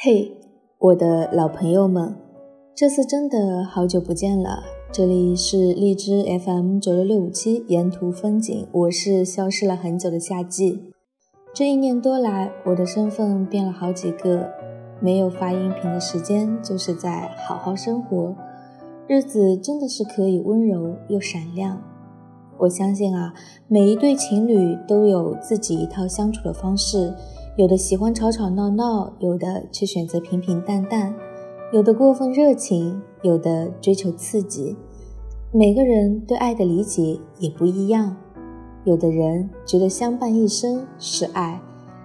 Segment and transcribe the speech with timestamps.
[0.00, 0.30] 嘿，
[0.78, 2.14] 我的老朋友们，
[2.72, 4.62] 这次真的好久不见了。
[4.92, 10.92] 这里是荔枝 FM 九六六五七沿途风景，我是消失了很久的夏季。
[11.52, 14.48] 这一年多来，我的身份变了好几个，
[15.00, 18.36] 没有发音频的时间，就是在好好生活，
[19.08, 21.82] 日子真的是可以温柔又闪亮。
[22.58, 23.34] 我相信啊，
[23.66, 27.12] 每一对情侣都有自己一套相处的方式。
[27.58, 31.12] 有的喜欢吵吵闹闹，有的却选择平平淡淡，
[31.72, 34.76] 有的过分热情，有的追求刺激。
[35.50, 38.16] 每个人对爱的理解也不一样。
[38.84, 41.60] 有的人觉得相伴一生是爱，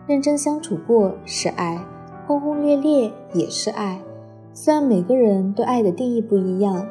[0.07, 1.85] 认真相处过是爱，
[2.25, 4.01] 轰轰烈烈也是爱。
[4.53, 6.83] 虽然每个人对爱的定义不一样，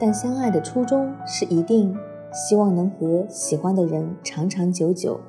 [0.00, 1.94] 但相爱的初衷是一定
[2.32, 5.20] 希望能和喜欢的人长长久久。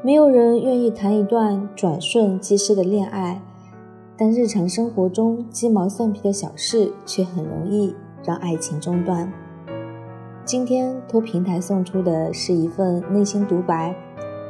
[0.00, 3.42] 没有人愿意谈一段转瞬即逝的恋爱，
[4.16, 9.32] 但日常生活中鸡毛蒜皮的小事却很容易让爱情中断。
[10.44, 13.92] 今天托平台送出的是一份内心独白，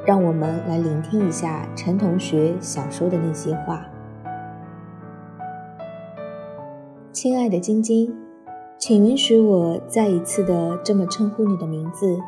[0.05, 3.87] 让我们来聆听一下陈同学想说的那些话。
[7.11, 8.15] 亲爱的晶晶，
[8.77, 12.19] 请允许我再一次的这么称呼你的名字。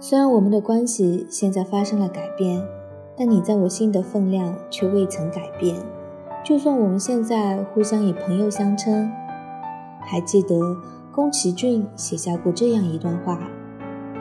[0.00, 2.62] 虽然我们的关系现在发生了改变，
[3.16, 5.76] 但你在我心的分量却未曾改变。
[6.44, 9.10] 就算我们现在互相以朋友相称，
[10.00, 10.58] 还记得
[11.10, 13.38] 宫崎骏写下过这样一段话：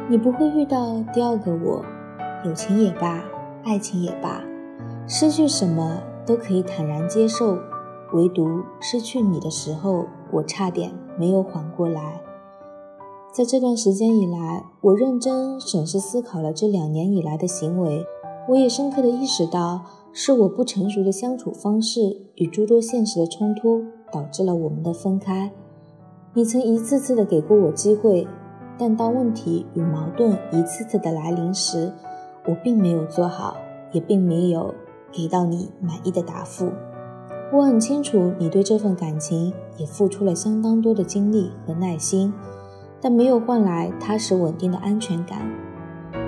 [0.08, 1.84] 你不会遇到第二个我，
[2.46, 3.22] 友情也罢，
[3.66, 4.42] 爱情也罢，
[5.06, 7.58] 失去什么都可以坦然接受，
[8.14, 12.22] 唯独失去你的时候，我差点没有缓过来。
[13.34, 18.06] 在这段时间以来，我认真审视思考了这两年以来的行为，
[18.48, 19.82] 我也深刻的意识到，
[20.12, 25.52] 是我不成熟的相处方式与诸多现实的冲突，导致了我们的分开。
[26.36, 28.28] 你曾一次次的给过我机会，
[28.78, 31.92] 但当问题与矛盾一次次的来临时，
[32.46, 33.56] 我并没有做好，
[33.94, 34.76] 也并没有
[35.12, 36.70] 给到你满意的答复。
[37.52, 42.32] 我很清楚，你对这份感情也付出了相当多的精力和耐心。
[43.04, 45.40] 但没有换来踏实稳定的安全感。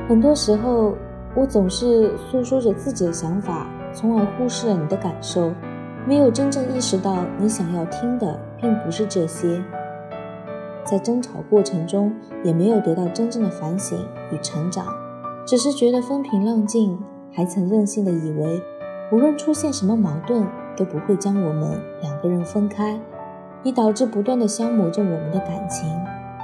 [0.09, 0.93] 很多时候，
[1.33, 5.53] 我总是诉说着自己的想法，从而忽视了你的感受，
[6.05, 9.63] 没有真正意识到你想要听的并不是这些。
[10.83, 12.13] 在争吵过程中，
[12.43, 13.97] 也没有得到真正的反省
[14.33, 14.85] 与成长，
[15.47, 16.99] 只是觉得风平浪静，
[17.31, 18.61] 还曾任性的以为，
[19.13, 22.99] 无论出现什么矛盾，都不会将我们两个人分开，
[23.63, 25.89] 以导致不断的消磨着我们的感情。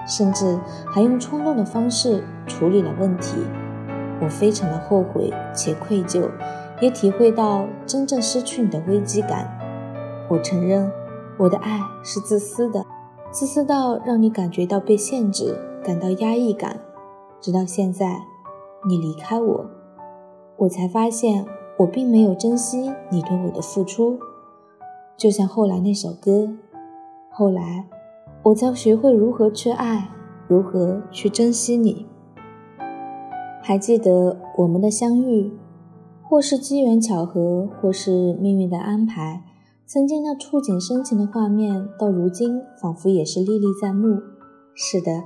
[0.08, 3.38] 甚至还用冲动的方式处理了问题，
[4.22, 6.30] 我非常的后悔且愧疚，
[6.82, 9.58] 也体会到真正失去你的危机感。
[10.30, 10.92] 我承认，
[11.38, 12.86] 我的爱是自私的，
[13.32, 16.80] 自私到让你感觉到被限制，感到压抑感。
[17.40, 18.22] 直到现在，
[18.88, 19.66] 你离开我，
[20.58, 21.46] 我才发现
[21.78, 24.20] 我并没有珍惜你对我的付出。
[25.18, 26.50] 就像后来那首歌，
[27.30, 27.88] 后来。
[28.44, 30.10] 我将学会如何去爱，
[30.48, 32.08] 如何去珍惜你。
[33.62, 35.52] 还记得我们的相遇，
[36.24, 39.44] 或是机缘巧合，或是命运的安排。
[39.86, 44.20] 曾经那触景生情的画面，到如今仿佛也是历历在目。
[44.74, 45.22] 是的，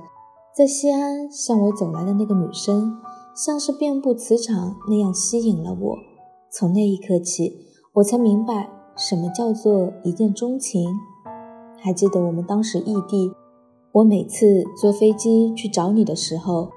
[0.54, 2.98] 在西安向我走来的那个女生，
[3.34, 5.96] 像是遍布磁场那样吸引了我。
[6.50, 7.56] 从那一刻起，
[7.94, 10.90] 我才明白什么叫做一见钟情。
[11.78, 13.30] 还记得我们当时异地，
[13.92, 16.70] 我每次坐飞机去找你的时候，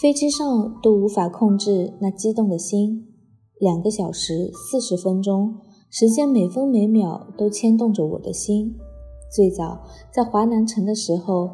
[0.00, 3.08] 飞机上都无法控制那激动的心。
[3.58, 5.56] 两个小时四十分钟，
[5.90, 8.76] 时间每分每秒都牵动着我的心。
[9.34, 9.82] 最早
[10.12, 11.50] 在华南城的时候，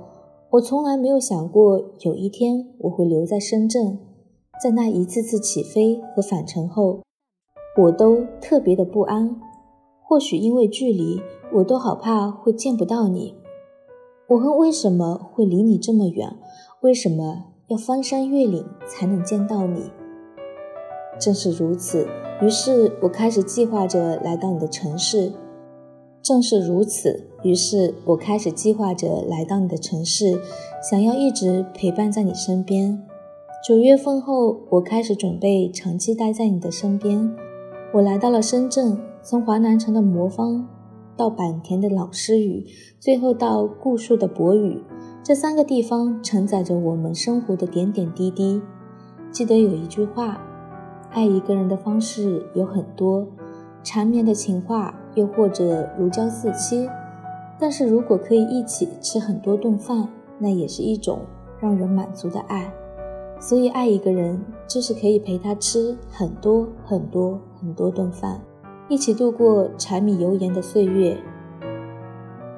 [0.51, 3.99] 我从来没有想过有一天我会留在深圳。
[4.63, 7.03] 在那一次次起飞和返程后，
[7.81, 9.41] 我都特别的不安。
[10.09, 11.21] 或许因为距离，
[11.53, 13.35] 我都好怕会见不到你。
[14.29, 16.35] 我恨为什么会离你这么远？
[16.81, 19.91] 为什么要翻山越岭才能见到你？
[21.21, 22.09] 正是如此，
[22.41, 25.31] 于是我开始计划着来到你的城市。
[26.23, 30.41] 正是如此，于是我开始计划着来到你的城市，
[30.83, 33.07] 想要一直陪伴在你身边。
[33.67, 37.37] 九月份后，我开始准备长期待在你的身边。
[37.93, 38.99] 我来到了深圳。
[39.23, 40.67] 从华南城的魔方，
[41.17, 42.65] 到坂田的老师语，
[42.99, 44.83] 最后到固戍的薄雨，
[45.23, 48.63] 这三个地方承载着我们生活的点点滴滴。
[49.31, 50.41] 记得有一句话：
[51.11, 53.27] 爱一个人的方式有很多，
[53.83, 56.89] 缠绵的情话又或者如胶似漆。
[57.59, 61.19] 但是如果可以一起吃很多顿饭，那也是一种
[61.61, 62.73] 让人满足的爱。
[63.41, 68.41] 所以，爱一个人就是可以陪他吃很多很多很多顿饭，
[68.89, 71.19] 一起度过柴米油盐的岁月。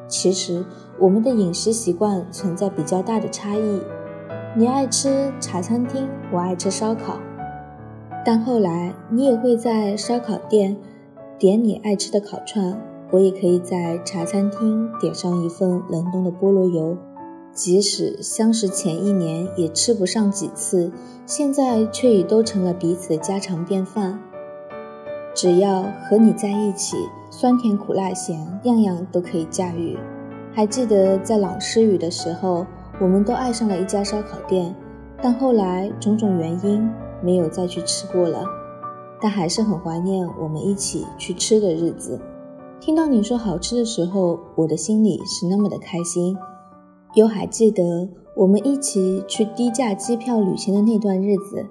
[0.07, 0.65] 其实，
[0.99, 3.81] 我们的饮食习惯存在比较大的差异。
[4.57, 7.19] 你爱吃茶餐厅，我爱吃烧烤。
[8.25, 10.77] 但后来，你也会在烧烤店
[11.39, 12.81] 点你爱吃的烤串，
[13.11, 16.97] 我也可以在茶餐厅点上一份冷冻的菠萝油。
[17.53, 20.93] 即使相识前一年也吃不上几次，
[21.27, 24.21] 现在却已都成了彼此的家常便饭。
[25.35, 26.97] 只要和你在一起，
[27.31, 29.99] 酸甜苦辣咸，样样都可以驾驭。
[30.53, 32.67] 还记得在朗诗雨的时候，
[33.01, 34.75] 我们都爱上了一家烧烤店，
[35.23, 36.91] 但后来种种原因，
[37.23, 38.45] 没有再去吃过了。
[39.23, 42.19] 但还是很怀念我们一起去吃的日子。
[42.81, 46.37] 听到你说好吃的时候，我的心里是那么的开心。
[47.15, 51.67] 又还记得我们一起去低价机票旅行的那段日子，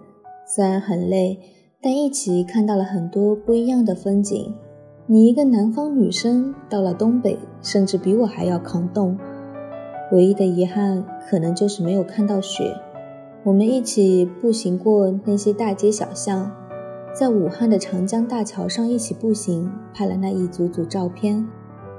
[0.46, 1.40] 虽然很累，
[1.82, 4.54] 但一起看到了很多不一样的风景。
[5.06, 9.18] 你一个南方女生到了东北，甚至比我还要抗冻。
[10.12, 12.76] 唯一的遗憾可能就是没有看到雪。
[13.46, 16.52] 我们一起步行过那些大街小巷，
[17.14, 21.48] 在武汉的长江大桥上一起步行，拍了那一组组照片。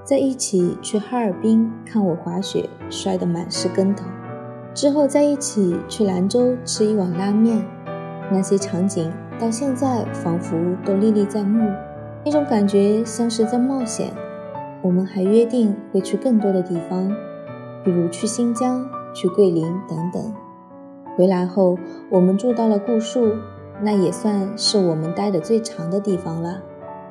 [0.05, 4.05] 在一起去哈尔滨看我滑雪，摔得满是跟头。
[4.75, 7.65] 之后在一起去兰州吃一碗拉面，
[8.31, 11.73] 那些场景到现在仿佛都历历在目，
[12.25, 14.13] 那种感觉像是在冒险。
[14.83, 17.11] 我们还约定会去更多的地方，
[17.83, 20.35] 比如去新疆、去桂林等等。
[21.17, 21.79] 回来后，
[22.11, 23.33] 我们住到了固戍，
[23.81, 26.63] 那也算是我们待的最长的地方了。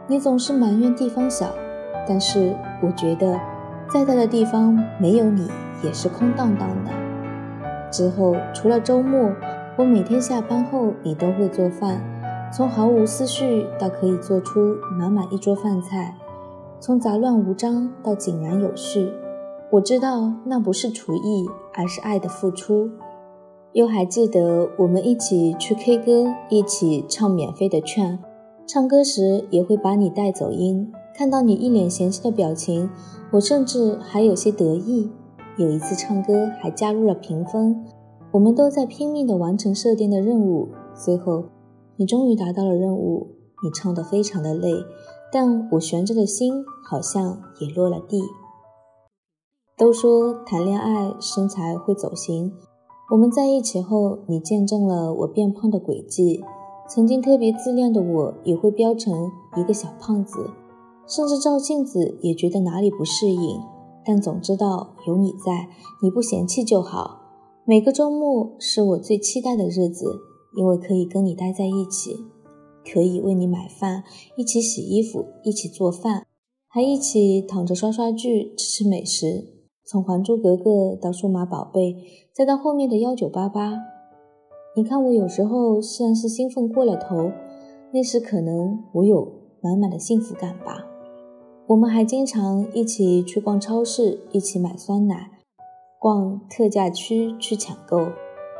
[0.08, 1.48] 你总是埋怨地方小。
[2.08, 3.40] 但是我觉得，
[3.88, 5.48] 再大的地方没有你
[5.84, 6.92] 也是空荡荡的。
[7.92, 9.32] 之后除了周末，
[9.76, 12.02] 我每天下班后你都会做饭，
[12.52, 16.18] 从毫无思绪到可以做出满满一桌饭菜，
[16.80, 19.12] 从杂乱无章到井然有序。
[19.72, 22.90] 我知道那不是厨艺，而是爱的付出。
[23.74, 28.18] 又还记得我们一起去 K 歌，一起唱免费的券，
[28.66, 30.92] 唱歌时也会把你带走音。
[31.16, 32.90] 看到你一脸嫌弃的表情，
[33.34, 35.12] 我甚至还有些得意。
[35.56, 37.86] 有一次唱歌还加入了评分，
[38.32, 40.70] 我们都在拼命地完成设定的任务。
[40.96, 41.44] 最后，
[42.00, 43.36] 你终于达到了任务。
[43.62, 44.72] 你唱得非常的累，
[45.34, 48.22] 但我悬着的心好像也落了地。
[49.78, 52.54] 都说谈恋爱身材会走形，
[53.12, 56.42] 我们在一起后，你见证了我变胖的轨迹。
[56.88, 60.50] 曾经特别自恋的我，也会飙成一个小胖子。
[61.06, 63.60] 甚至照镜子也觉得哪里不适应，
[64.06, 65.68] 但总知道有你在，
[66.02, 67.20] 你不嫌弃就好。
[67.66, 70.18] 每个周末是我最期待的日子，
[70.56, 72.26] 因为可以跟你待在一起，
[72.92, 74.04] 可以为你买饭，
[74.36, 76.26] 一起洗衣服，一起做饭，
[76.68, 79.54] 还一起躺着刷刷剧、吃吃美食。
[79.86, 81.94] 从《还珠格格》到《数码宝贝》，
[82.32, 83.74] 再到后面的幺九八八，
[84.76, 87.32] 你看我有时候虽然是兴奋过了头，
[87.92, 89.32] 那时可能我有
[89.62, 90.86] 满满的幸福感吧。
[91.66, 95.40] 我们还经常一起去逛超市，一起买酸奶，
[96.00, 97.98] 逛特价区去抢购。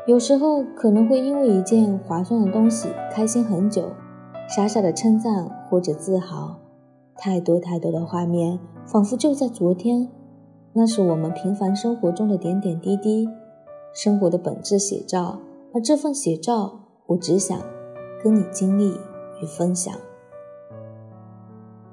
[0.06, 3.90] 有时候可能会因为一件划算的东西开心很久，
[4.48, 6.58] 傻傻的称赞或者自豪。
[7.16, 10.08] 太多太多的画面，仿佛就在昨天。
[10.72, 13.28] 那是我们平凡生活中的点点滴滴，
[13.92, 15.38] 生活的本质写照。
[15.74, 17.60] 而这份写照，我只想
[18.22, 18.92] 跟你经历
[19.42, 19.94] 与分享。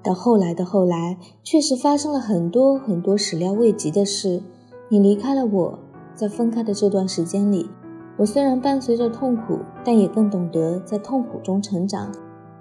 [0.02, 4.42] 到后来的后来，确实发生了很多很多始料未及的事。
[4.88, 5.80] 你离开了我，
[6.16, 7.70] 在分开的这段时间里，
[8.18, 12.12] 我虽然伴随着痛苦，但也更懂得在痛苦中成长，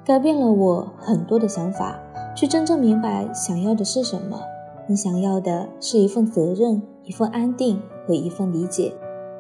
[0.04, 1.98] 改变了我很多的想法，
[2.36, 4.38] 去真正明白想要的是什么。
[4.86, 8.92] 你想要的是一份责任，一份安定和一份理解，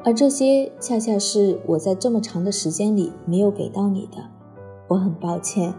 [0.04, 4.18] 而这些恰恰是我在这么长的时间里没有给到你的。
[4.88, 5.74] 我很抱歉，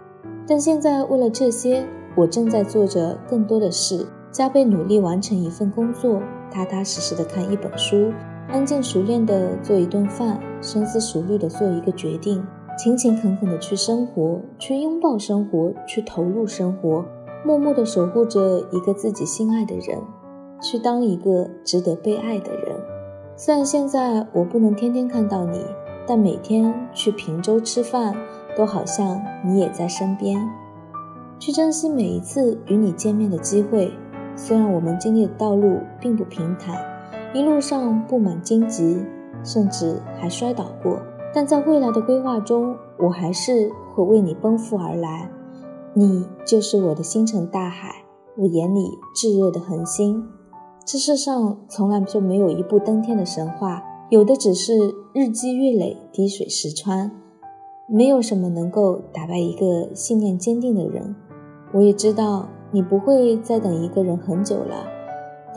[0.47, 1.85] 但现在为了这些。
[2.15, 8.11] 我正在做着更多的事，加倍努力完成一份工作，踏踏实实的看一本书，
[8.49, 12.41] 安静熟练的做一顿饭，深思熟虑的做一个决定，
[12.77, 17.03] 勤勤恳恳的去生活，去拥抱生活，去投入生活，
[17.45, 19.99] 默默的守护着一个自己心爱的人，
[20.61, 22.75] 去当一个值得被爱的人。
[23.35, 25.65] 虽然现在我不能天天看到你，
[26.07, 28.15] 但每天去平洲吃饭，
[28.55, 30.39] 都好像你也在身边。
[31.37, 33.91] 去珍惜每一次与你见面的机会。
[34.35, 36.75] 虽然我们经历的道路并不平坦，
[37.33, 39.01] 一路上布满荆棘，
[39.43, 40.99] 甚至还摔倒过，
[41.33, 45.29] 但在未来的规划中，我还是会为你奔赴而来。
[45.93, 48.03] 你就是我的星辰大海，
[48.37, 50.23] 我眼里炙热的恒星。
[50.85, 57.11] 这世上从来就没有一步登天的神话，有的只是日积月累、滴水石穿。
[57.87, 61.15] 没有什么能够打败一个信念坚定的人。
[61.73, 62.47] 我也知道。
[62.69, 64.85] 你不会再等一个人很久了，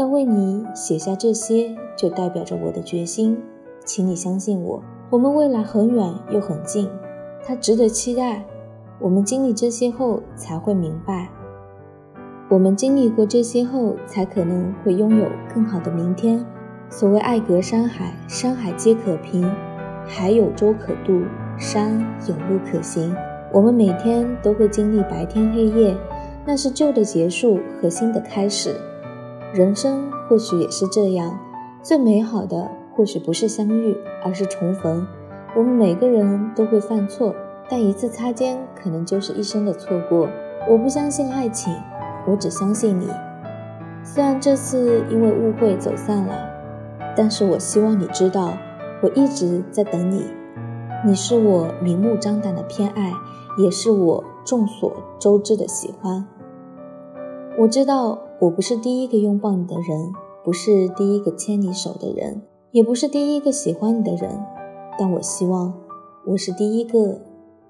[0.00, 3.38] 但为你写下这些，就代表着我的决心。
[3.84, 6.88] 请你相信我，我们未来很远又很近，
[7.44, 8.42] 它值得期待。
[8.98, 11.28] 我们经历这些后，才会明白。
[12.48, 16.42] 我们经历过这些后，才可能会拥有更好的明天。
[16.88, 19.46] 所谓爱隔山海，山海皆可平，
[20.06, 21.20] 海有舟可渡，
[21.58, 23.14] 山有路可行。
[23.52, 25.94] 我们每天都会经历白天黑夜。
[26.46, 28.74] 那是旧的结束和新的开始，
[29.52, 31.38] 人生或许也是这样。
[31.82, 35.06] 最美好的或许不是相遇，而是重逢。
[35.56, 37.34] 我们每个人都会犯错，
[37.68, 40.28] 但一次擦肩可能就是一生的错过。
[40.68, 41.74] 我不相信爱情，
[42.26, 43.08] 我只相信你。
[44.04, 46.34] 虽然这次因为误会走散了，
[47.16, 48.52] 但是我希望你知道，
[49.02, 50.24] 我一直在等你。
[51.04, 53.12] 你是我明目张胆的偏爱，
[53.58, 54.24] 也是我。
[54.42, 56.26] 众所周知的喜欢，
[57.58, 60.12] 我知道我不是第一个拥抱你的人，
[60.44, 62.40] 不是第一个牵你手的人，
[62.70, 64.30] 也不是第一个喜欢你的人，
[64.98, 65.74] 但我希望
[66.26, 67.20] 我是第一个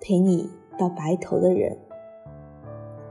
[0.00, 1.76] 陪你到白头的人。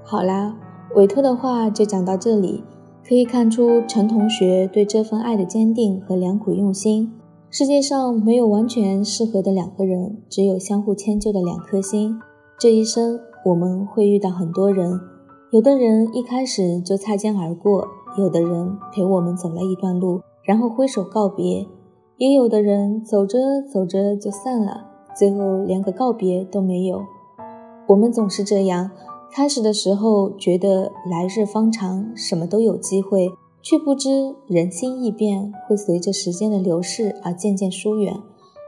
[0.03, 0.55] 好啦，
[0.95, 2.63] 委托的话就讲到这里，
[3.05, 7.11] 可以看出陈同学对这份爱的坚定和良苦用心。
[7.49, 12.19] 世界上没有完全适合的两个人，只有相互迁就的两颗心。
[12.57, 13.19] 这一生。
[13.45, 14.99] 我们会遇到很多人，
[15.51, 17.87] 有的人一开始就擦肩而过，
[18.19, 21.65] 有的人陪我们走了一段路，然后挥手告别，
[22.17, 24.85] 也有的人走着走着就散了，
[25.17, 27.01] 最后连个告别都没有。
[27.87, 28.91] 我们总是这样，
[29.31, 33.31] 开始的时候觉得来日方长，什么都有机会，
[33.63, 38.15] 却不知人心易变，会随着时间的流逝而渐渐疏远，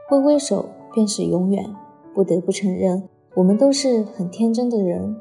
[0.08, 1.64] 挥挥手便是永远。
[2.12, 3.08] 不得不承认。
[3.36, 5.16] 我们都是很天真的人，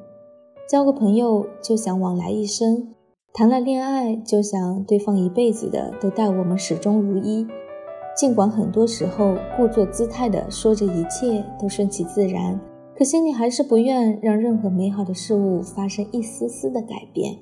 [0.71, 2.93] 交个朋友就想往来一生，
[3.33, 7.45] 谈了恋爱就想对方一辈子的都待我们始终如一。
[8.15, 12.57] 尽管很多时候故作姿态的说着一切都顺其自然，
[12.97, 17.35] 可心里还是不愿让任何美好的事物发生一丝丝的改变。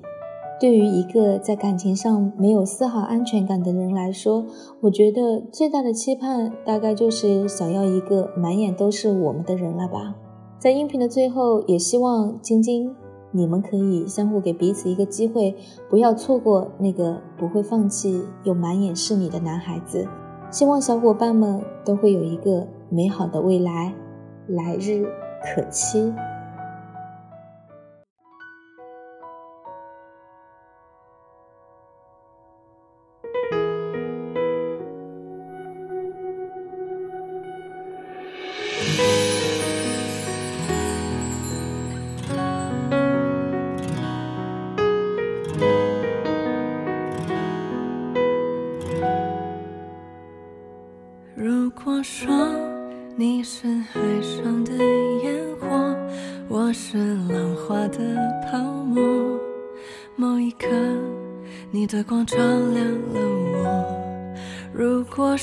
[0.58, 4.44] 对于一个在感情上没有丝毫安全感的人来说，
[4.80, 10.16] 我觉得最大的期盼大概就是想要一个满眼都是我们的人了吧。
[10.58, 12.92] 在音频的最后，也希望晶晶，
[13.32, 15.56] 你们可以相互给彼此一个机会，
[15.88, 20.06] 不要错过那个不会放弃又满眼是你的男孩子。
[20.50, 23.94] 希望小伙伴们都会有一个美好的未来，
[24.48, 25.06] 来日
[25.54, 26.12] 可期。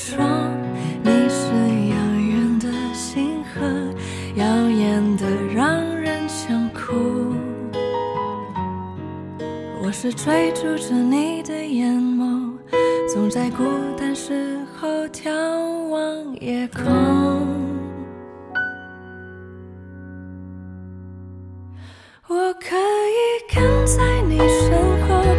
[0.08, 0.50] 窗，
[1.02, 1.52] 你是
[1.90, 3.60] 遥远的星河，
[4.36, 7.34] 耀眼的让人想哭。
[9.82, 12.56] 我是追逐着你的眼眸，
[13.12, 13.62] 总在孤
[13.98, 15.30] 单时候眺
[15.88, 16.84] 望夜空。
[22.28, 25.37] 我可以跟在你身后。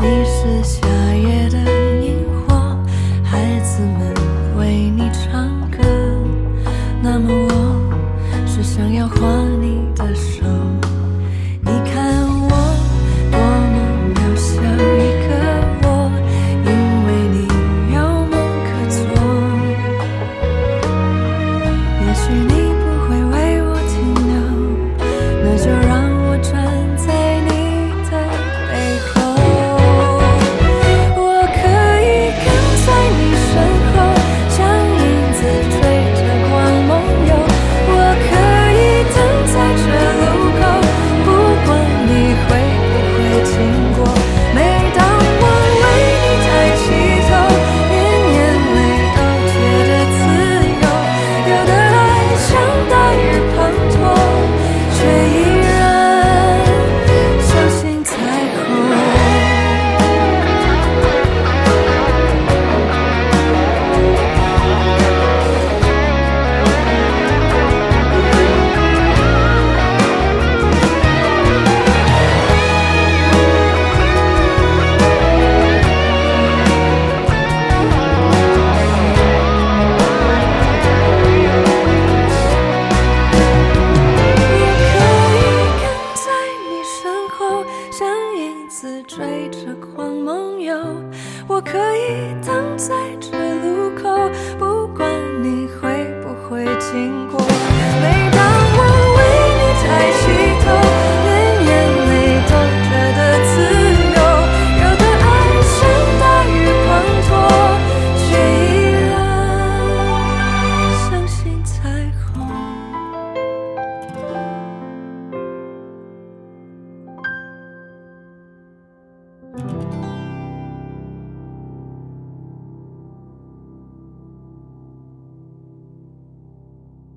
[0.00, 0.87] 你是谁？